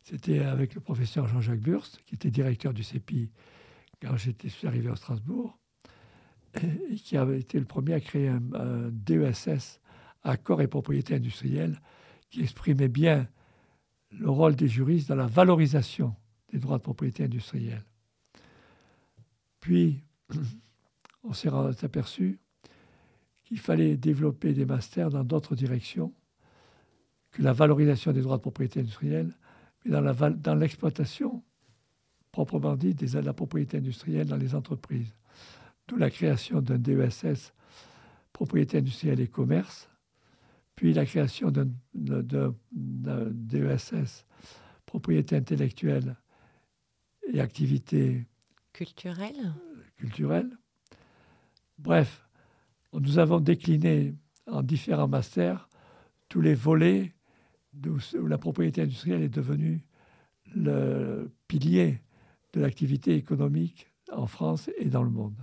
[0.02, 3.30] C'était avec le professeur Jean-Jacques Burst, qui était directeur du CEPI
[4.00, 5.58] quand j'étais arrivé à Strasbourg,
[6.62, 9.80] et qui avait été le premier à créer un, DESS,
[10.22, 11.80] accord et propriété industrielle,
[12.30, 13.28] qui exprimait bien
[14.10, 16.14] le rôle des juristes dans la valorisation
[16.52, 17.84] des droits de propriété industrielle.
[19.60, 20.02] Puis,
[21.24, 21.50] on s'est
[21.82, 22.38] aperçu
[23.44, 26.12] qu'il fallait développer des masters dans d'autres directions
[27.36, 29.30] que la valorisation des droits de propriété industrielle,
[29.84, 31.42] mais dans l'exploitation,
[32.32, 35.14] proprement dit, de la propriété industrielle dans les entreprises.
[35.86, 37.52] D'où la création d'un DESS,
[38.32, 39.90] propriété industrielle et commerce,
[40.76, 41.68] puis la création d'un
[42.72, 44.24] DESS,
[44.86, 46.16] propriété intellectuelle
[47.30, 48.26] et activité
[48.72, 49.52] culturelle.
[49.98, 50.56] culturelle
[51.78, 52.26] Bref,
[52.94, 54.14] nous avons décliné
[54.46, 55.68] en différents masters
[56.30, 57.12] tous les volets
[58.18, 59.84] où la propriété industrielle est devenue
[60.54, 62.00] le pilier
[62.52, 65.36] de l'activité économique en France et dans le monde.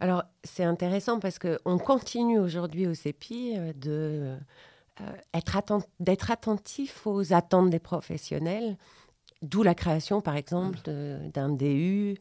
[0.00, 4.36] Alors, c'est intéressant parce qu'on continue aujourd'hui au CEPI euh, de,
[5.00, 8.76] euh, d'être attentif aux attentes des professionnels,
[9.42, 12.16] d'où la création, par exemple, d'un DU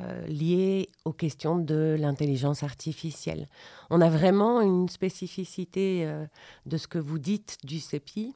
[0.00, 3.48] euh, liées aux questions de l'intelligence artificielle.
[3.90, 6.26] On a vraiment une spécificité euh,
[6.66, 8.34] de ce que vous dites du CEPI,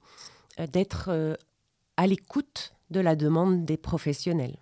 [0.60, 1.36] euh, d'être
[1.96, 4.56] à l'écoute de la demande des professionnels.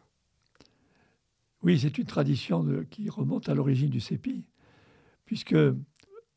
[1.62, 4.46] Oui, c'est une tradition qui remonte à l'origine du CEPI,
[5.26, 5.56] puisque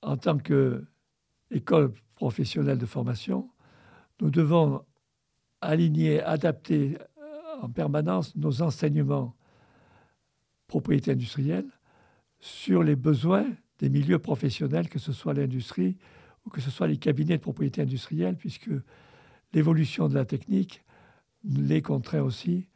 [0.02, 3.50] en tant qu'école professionnelle de formation,
[4.20, 4.84] nous devons
[5.62, 6.98] aligner, adapter
[7.62, 9.38] en permanence nos enseignements
[10.70, 11.68] propriété industrielle
[12.40, 13.46] sur les besoins
[13.80, 15.98] des milieux professionnels, que ce soit l'industrie
[16.46, 18.70] ou que ce soit les cabinets de propriété industrielle, puisque
[19.52, 20.84] l'évolution de la technique
[21.44, 22.68] les contraint aussi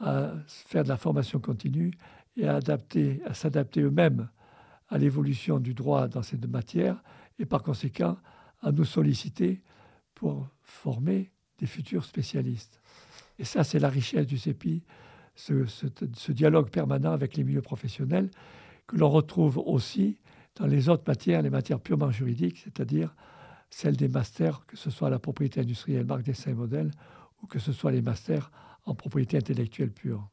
[0.00, 1.92] à faire de la formation continue
[2.36, 4.28] et à, adapter, à s'adapter eux-mêmes
[4.88, 7.02] à l'évolution du droit dans ces deux matières
[7.38, 8.16] et par conséquent
[8.62, 9.62] à nous solliciter
[10.14, 12.80] pour former des futurs spécialistes.
[13.38, 14.82] Et ça, c'est la richesse du CEPI,
[15.34, 18.30] ce, dialogue permanent avec les milieux professionnels
[18.86, 20.18] que l'on retrouve aussi
[20.56, 23.14] dans les autres matières, les matières purement juridiques, c'est-à-dire
[23.70, 26.92] celles des masters, que ce soit la propriété industrielle, marque, dessin et modèle,
[27.42, 28.50] ou que ce soit les masters
[28.86, 30.28] en propriété intellectuelle pure.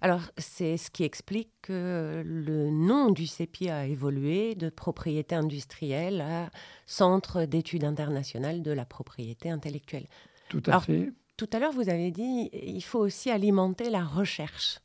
[0.00, 6.20] Alors, c'est ce qui explique que le nom du CEPI a évolué de propriété industrielle
[6.20, 6.50] à
[6.86, 10.06] Centre d'études internationales de la propriété intellectuelle.
[10.48, 11.12] Tout à fait.
[11.42, 14.78] Tout à l'heure, vous avez dit il faut aussi alimenter la recherche.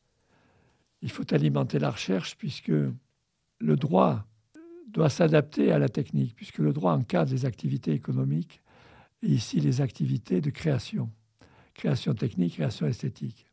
[1.04, 2.72] Il faut alimenter la recherche puisque
[3.60, 4.26] le droit
[4.88, 8.64] doit s'adapter à la technique, puisque le droit encadre les activités économiques
[9.22, 11.12] et ici les activités de création,
[11.76, 13.46] création technique, création esthétique.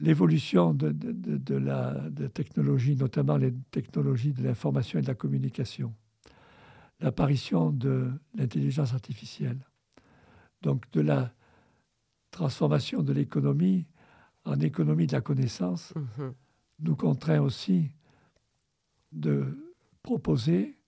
[0.00, 1.94] L'évolution de, de, la
[2.32, 5.92] technologie, notamment les technologies de l'information et de la communication,
[7.00, 9.58] l'apparition de l'intelligence artificielle,
[10.62, 11.32] donc de la
[12.30, 13.86] transformation de l'économie
[14.44, 16.34] en économie de la connaissance, mhm.
[16.80, 17.90] nous contraint aussi
[19.12, 20.78] de proposer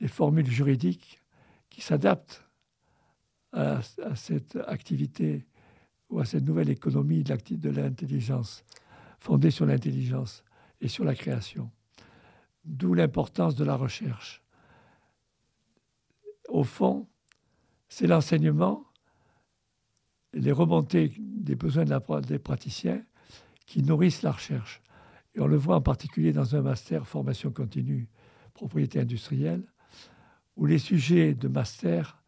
[0.00, 1.20] des formules juridiques
[1.68, 2.44] qui s'adaptent
[3.52, 3.80] à,
[4.14, 5.46] cette activité
[6.10, 8.64] ou à cette nouvelle économie de l'intelligence,
[9.18, 10.44] fondée sur l'intelligence
[10.80, 11.70] et sur la création.
[12.64, 14.42] D'où l'importance de la recherche.
[16.48, 17.06] Au fond,
[17.88, 18.84] c'est l'enseignement,
[20.32, 23.04] les remontées des besoins des praticiens
[23.66, 24.82] qui nourrissent la recherche.
[25.34, 28.08] Et on le voit en particulier dans un master formation continue,
[28.52, 29.64] propriété industrielle,
[30.56, 32.22] où les sujets de master,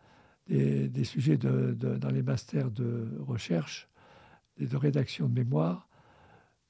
[0.49, 3.89] des, sujets dans les masters de recherche
[4.59, 5.89] et de rédaction de mémoire,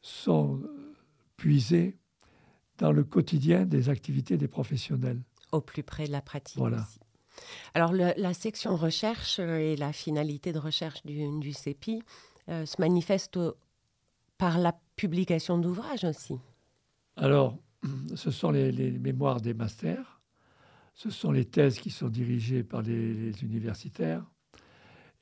[0.03, 0.63] sont
[1.37, 1.99] puisés
[2.79, 5.23] dans le quotidien des activités des professionnels.
[5.53, 6.59] Au plus près de la pratique.
[6.59, 6.87] Voilà.
[7.75, 12.03] Alors la section recherche et la finalité de recherche du, CEPI
[12.49, 13.39] euh, se manifeste
[14.39, 16.39] par la publication d'ouvrages aussi.
[17.17, 17.59] Alors,
[18.15, 20.21] ce sont les, mémoires des masters,
[20.95, 24.25] ce sont les thèses qui sont dirigées par les, universitaires,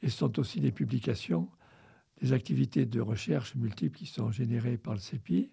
[0.03, 1.48] et ce sont aussi les publications,
[2.20, 5.50] des activités de recherche multiples qui sont générées par le CEPI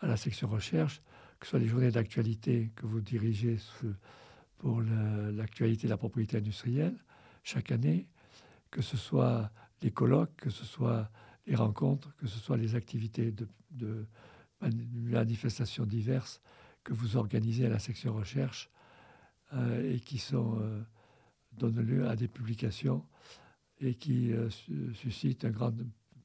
[0.00, 1.02] à la section recherche,
[1.40, 3.56] que ce soit les journées d'actualité que vous dirigez
[4.58, 6.96] pour l'actualité de la propriété industrielle
[7.42, 8.08] chaque année,
[8.70, 9.50] que ce soit
[9.82, 11.10] les colloques, que ce soit
[11.46, 13.32] les rencontres, que ce soit les activités
[13.70, 14.06] de,
[14.60, 16.40] manifestations diverses
[16.82, 18.70] que vous organisez à la section recherche
[19.52, 20.82] euh, et qui euh,
[21.52, 23.06] donnent lieu à des publications
[23.80, 24.50] et qui euh,
[24.94, 25.72] suscitent un grand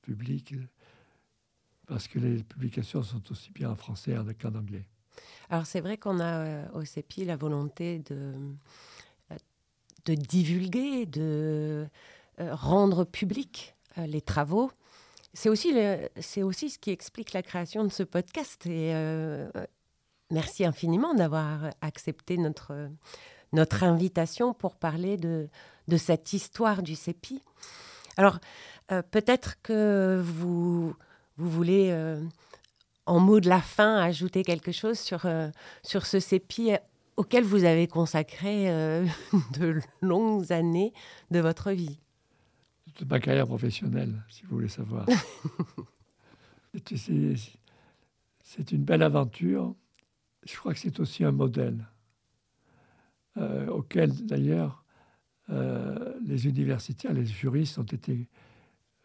[0.01, 0.55] public
[1.85, 4.87] parce que les publications sont aussi bien en français qu'en anglais.
[5.49, 8.33] Alors c'est vrai qu'on a au CEPI la volonté de,
[10.05, 11.87] de divulguer, de
[12.39, 14.71] rendre public les travaux
[15.33, 15.75] c'est aussi,
[16.19, 18.65] c'est aussi ce qui explique la création de ce podcast.
[18.67, 19.49] Et euh,
[20.29, 22.89] merci infiniment d'avoir accepté notre,
[23.51, 25.49] notre invitation pour parler de,
[25.87, 27.41] de cette histoire du CEPI.
[28.15, 28.37] Alors,
[28.91, 30.93] euh, peut-être que vous,
[31.37, 32.21] vous voulez, euh,
[33.05, 35.25] en mot de la fin, ajouter quelque chose sur,
[35.83, 36.77] sur ce CEPI
[37.15, 38.67] auquel vous avez consacré
[39.59, 40.93] de longues années
[41.31, 41.99] de votre vie?
[42.95, 45.05] Toute ma carrière professionnelle, si vous voulez savoir.
[48.43, 49.75] c'est une belle aventure.
[50.45, 51.87] Je crois que c'est aussi un modèle
[53.37, 54.83] euh, auquel, d'ailleurs,
[55.49, 58.29] euh, les universitaires, les juristes ont été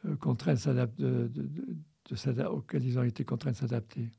[0.04, 1.30] euh, contraints de
[2.50, 4.10] auxquels ils ont été contraints de s'adapter.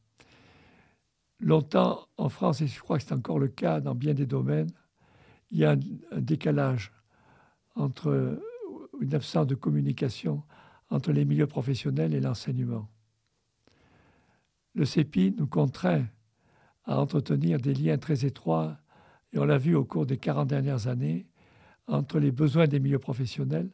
[1.40, 4.72] Longtemps, en France, et je crois que c'est encore le cas dans bien des domaines,
[5.52, 6.92] il y a un décalage
[7.76, 8.40] entre
[9.00, 10.44] une absence de communication
[10.90, 12.90] entre les milieux professionnels et l'enseignement.
[14.76, 16.06] Le CEPI nous contraint
[16.86, 18.78] à entretenir des liens très étroits,
[19.32, 21.28] et on l'a vu au cours des 40 dernières années,
[21.88, 23.70] entre les besoins des milieux professionnels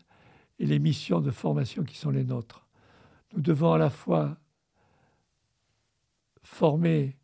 [0.60, 2.65] et les missions de formation qui sont les nôtres.
[3.36, 4.38] Nous devons à la fois
[6.44, 7.16] former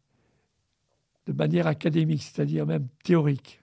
[1.26, 3.62] de manière académique, c'est-à-dire même théorique,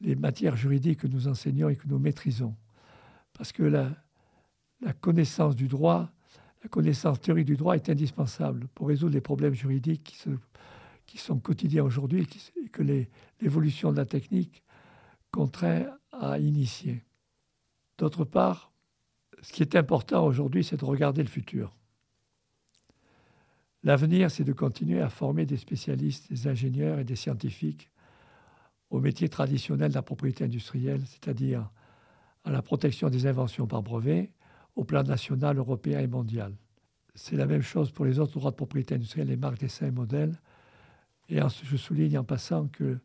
[0.00, 2.54] les matières juridiques que nous enseignons et que nous maîtrisons
[3.36, 3.94] parce que la,
[5.00, 6.10] connaissance du droit,
[6.62, 10.16] la connaissance théorique du droit est indispensable pour résoudre les problèmes juridiques
[11.06, 12.82] qui, sont quotidiens aujourd'hui et, que
[13.40, 14.62] l'évolution de la technique
[15.30, 17.04] contraint à initier.
[17.98, 18.72] D'autre part,
[19.46, 21.72] ce qui est important aujourd'hui, c'est de regarder le futur.
[23.84, 27.88] L'avenir, c'est de continuer à former des spécialistes, des ingénieurs et des scientifiques
[28.90, 31.70] au métier traditionnel de la propriété industrielle, c'est-à-dire
[32.42, 34.32] à la protection des inventions par brevet
[34.74, 36.52] au plan national, européen et mondial.
[37.14, 39.92] C'est la même chose pour les autres droits de propriété industrielle, les marques, dessins et
[39.92, 40.40] modèles.
[41.28, 42.98] Et je souligne en passant que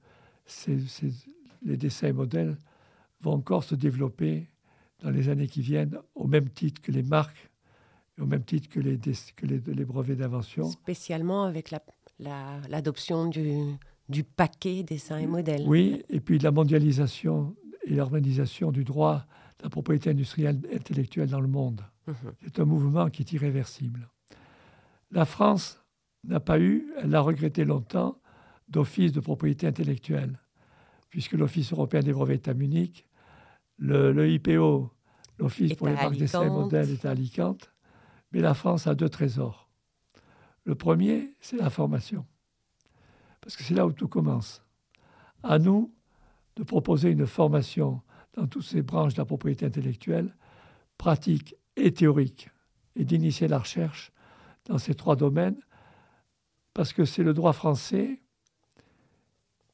[1.62, 2.58] les dessins et modèles
[3.22, 4.48] vont encore se développer
[5.02, 7.50] dans les années qui viennent au même titre que les marques,
[8.20, 10.70] au même titre que les, que les, brevets d'invention.
[10.70, 11.74] Spécialement avec
[12.20, 13.76] l'adoption du,
[14.10, 15.64] du paquet dessins et modèles.
[15.68, 19.26] Oui, et puis la mondialisation et l'organisation du droit
[19.60, 21.82] de la propriété industrielle intellectuelle dans le monde.
[22.08, 22.16] Mhm.
[22.44, 24.08] C'est un mouvement qui est irréversible.
[25.12, 25.84] La France
[26.24, 28.18] n'a pas eu, elle l'a regretté longtemps,
[28.70, 30.40] d'office de propriété intellectuelle,
[31.10, 33.06] puisque l'Office européen des brevets est à Munich,
[33.78, 34.92] le, IPO,
[35.42, 37.72] l'Office pour les marques d'essai modèles, est à Alicante,
[38.32, 39.70] mais la France a deux trésors.
[40.64, 42.26] Le premier, c'est la formation,
[43.42, 44.64] parce que c'est là où tout commence.
[45.44, 45.94] À nous
[46.56, 48.02] de proposer une formation
[48.34, 50.36] dans toutes ces branches de la propriété intellectuelle,
[50.98, 52.50] pratique et théorique,
[52.96, 54.12] et d'initier la recherche
[54.66, 55.60] dans ces trois domaines,
[56.74, 58.22] parce que c'est le droit français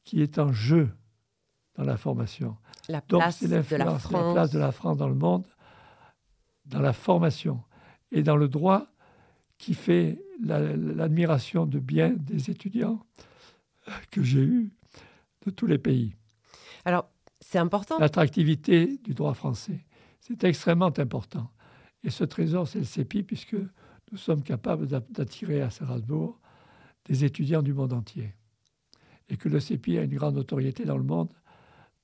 [0.04, 0.90] qui est en jeu
[1.74, 2.56] dans la formation.
[2.88, 4.12] La Donc, place de la l'influence, France.
[4.12, 5.46] la place de la France dans le monde,
[6.68, 7.62] dans la formation
[8.12, 8.86] et dans le droit
[9.58, 13.04] qui fait la- l'admiration de bien des étudiants
[14.10, 14.70] que j'ai eus
[15.44, 16.14] de tous les pays.
[16.84, 17.08] Alors,
[17.40, 17.98] c'est important.
[17.98, 19.80] L'attractivité du droit français,
[20.20, 21.50] c'est extrêmement important.
[22.04, 23.56] Et ce trésor, c'est le CEPI, puisque
[24.12, 26.38] nous sommes capables d'a- d'attirer à Strasbourg
[27.06, 28.34] des étudiants du monde entier.
[29.28, 31.32] Et que le CEPI a une grande notoriété dans le monde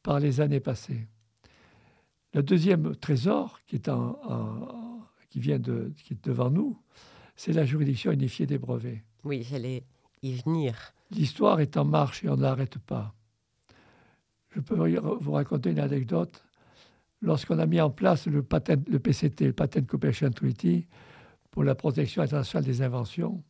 [0.02, 1.06] par les années passées.
[2.34, 6.78] Le deuxième trésor qui, est en- en- qui vient de, qui est devant nous,
[7.36, 9.02] c'est la juridiction unifiée des brevets.
[9.24, 9.84] Oui, j'allais
[10.22, 10.74] y venir.
[11.10, 13.14] L'histoire est en marche et on ne l'arrête pas.
[14.50, 14.74] Je peux
[15.20, 16.44] vous raconter une anecdote.
[17.22, 20.86] Lorsqu'on a mis en place le, patent- le PCT, le Patent Cooperation Treaty,
[21.50, 23.42] pour la protection internationale des inventions,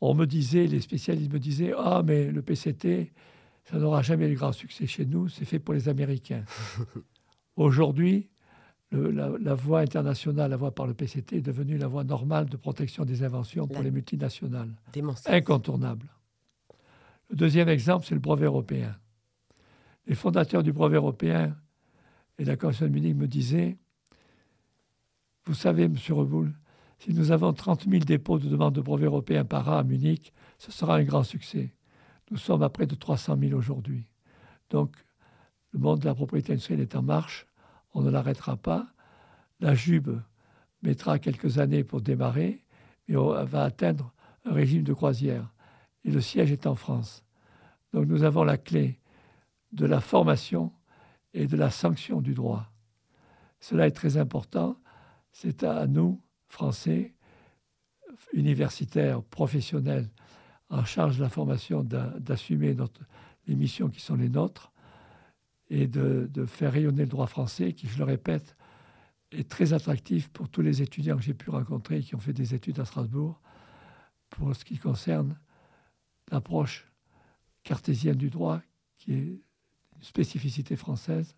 [0.00, 3.12] on me disait, les spécialistes me disaient Ah, mais le PCT,
[3.64, 6.44] ça n'aura jamais eu grand succès chez nous, c'est fait pour les Américains.
[7.60, 8.30] Aujourd'hui,
[8.90, 12.56] la, la voie internationale, la voie par le PCT, est devenue la voie normale de
[12.56, 15.36] protection des inventions pour La- les multinationales Démonstration.
[15.36, 16.06] incontournable.
[17.28, 18.96] Le deuxième exemple, c'est le brevet européen.
[20.06, 21.54] Les fondateurs du brevet européen
[22.38, 23.76] et de la Convention de Munich me disaient
[25.44, 26.54] Vous savez, Monsieur Reboul,
[26.98, 30.32] si nous avons 30 000 dépôts de demande de brevet européen par an à Munich,
[30.56, 31.74] ce sera un grand succès.
[32.30, 34.06] Nous sommes à près de 300 000 aujourd'hui.
[34.70, 34.96] Donc,
[35.72, 37.46] le monde de la propriété industrielle est en marche.
[37.92, 38.88] On ne l'arrêtera pas.
[39.60, 40.10] La JUB
[40.82, 42.64] mettra quelques années pour démarrer,
[43.08, 44.12] mais on va atteindre
[44.44, 45.52] un régime de croisière.
[46.04, 47.24] Et le siège est en France.
[47.92, 49.00] Donc nous avons la clé
[49.72, 50.72] de la formation
[51.34, 52.70] et de la sanction du droit.
[53.60, 54.76] Cela est très important.
[55.32, 57.14] C'est à nous, Français,
[58.32, 60.08] universitaires, professionnels,
[60.70, 62.76] en charge de la formation, d'a- d'assumer
[63.46, 64.72] les missions qui sont les nôtres
[65.70, 68.56] et de, faire rayonner le droit français, qui, je le répète,
[69.30, 72.32] est très attractif pour tous les étudiants que j'ai pu rencontrer et qui ont fait
[72.32, 73.40] des études à Strasbourg
[74.28, 75.38] pour ce qui concerne
[76.30, 76.90] l'approche
[77.62, 78.60] cartésienne du droit,
[78.98, 79.40] qui est une
[80.00, 81.36] spécificité française.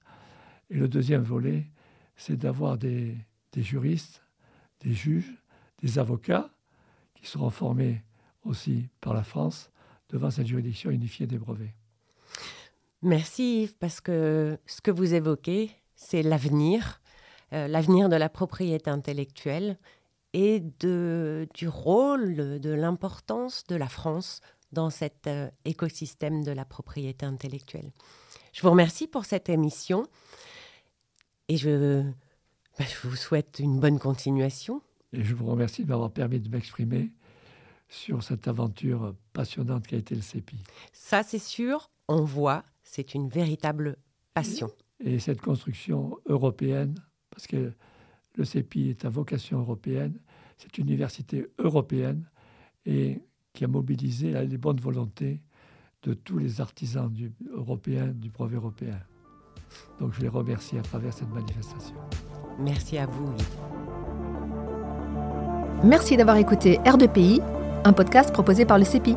[0.71, 1.67] Et le deuxième volet,
[2.17, 3.17] c'est d'avoir des,
[3.53, 4.23] des juristes,
[4.81, 5.35] des juges,
[5.83, 6.51] des avocats
[7.15, 8.03] qui seront formés
[8.45, 9.71] aussi par la France
[10.09, 11.75] devant cette juridiction unifiée des brevets.
[13.03, 17.01] Merci Yves, parce que ce que vous évoquez, c'est l'avenir,
[17.53, 19.77] euh, l'avenir de la propriété intellectuelle
[20.33, 24.41] et de, du rôle, de l'importance de la France
[24.71, 27.91] dans cet euh, écosystème de la propriété intellectuelle.
[28.53, 30.07] Je vous remercie pour cette émission
[31.49, 32.03] et je,
[32.79, 34.81] bah, je vous souhaite une bonne continuation.
[35.13, 37.13] Et je vous remercie de m'avoir permis de m'exprimer
[37.89, 40.57] sur cette aventure passionnante qu'a été le CEPI.
[40.93, 43.97] Ça, c'est sûr, on voit, c'est une véritable
[44.35, 44.71] passion.
[45.01, 46.95] Et cette construction européenne,
[47.31, 47.73] parce que
[48.35, 50.19] le CEPI est à vocation européenne,
[50.59, 52.29] c'est une université européenne
[52.85, 53.23] et
[53.55, 55.41] qui a mobilisé là, les bonnes volontés
[56.03, 58.99] de tous les artisans du, européens du brevet européen.
[59.99, 61.97] Donc je les remercie à travers cette manifestation.
[62.59, 63.59] Merci à vous, Yves.
[65.83, 67.41] Merci d'avoir écouté R2PI,
[67.85, 69.17] un podcast proposé par le CEPI.